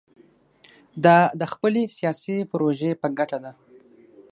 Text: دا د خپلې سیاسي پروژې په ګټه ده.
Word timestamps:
دا 1.05 1.17
د 1.39 1.41
خپلې 1.53 1.83
سیاسي 1.97 2.37
پروژې 2.51 2.91
په 3.01 3.07
ګټه 3.17 3.37
ده. 3.43 3.53